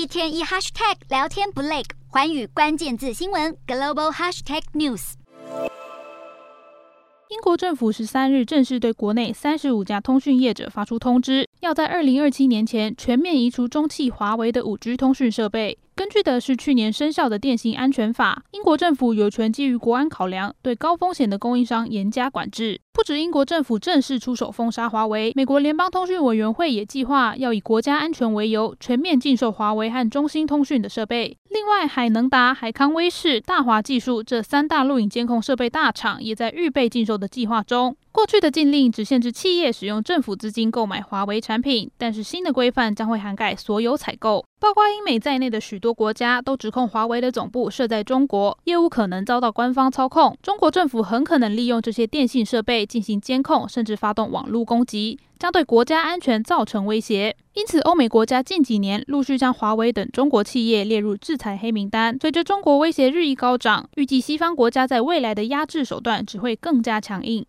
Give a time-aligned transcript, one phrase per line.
[0.00, 5.12] 一天一 hashtag 聊天不累，环宇关键字新闻 global hashtag news。
[7.28, 15.76] 英国政府十三日正式对国内三十五家通讯业者发出通知，要在二零二七年前全面移除中企华为的五 G 通讯设备。
[16.00, 22.80] 根据的是去年生效的电信安全法，英国政府有权基于国安考量，对高风险的供应商严加管制。
[22.90, 31.36] 不止英国政府正式出手封杀华为，美国联邦通讯委员会也计划要以国家安全为由，全面禁售华为和中兴通讯的设备。
[31.50, 37.94] 另外，海能达、海康威视、大华技术这三大录影监控设备大厂也在预备禁售的计划中。
[38.20, 50.36] 过去的禁令只限制企业使用政府资金购买华为产品，但是新的规范将会涵盖所有采购，包括英美在内的许多国家都指控华为的总部设在中国，业务可能遭到官方操控。
[50.42, 57.34] 中国政府很可能利用这些电信设备进行监控，甚至发动网络攻击，将对国家安全造成威胁。
[57.54, 62.18] 因此，欧美国家近几年陆续将华为等中国企业列入制裁黑名单。
[62.20, 67.46] 随着中国威胁日益高涨，预计西方国家在未来的压制手段只会更加强硬。